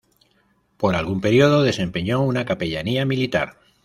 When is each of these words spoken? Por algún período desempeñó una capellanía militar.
Por 0.77 0.95
algún 0.95 1.21
período 1.21 1.61
desempeñó 1.61 2.23
una 2.23 2.43
capellanía 2.43 3.05
militar. 3.05 3.59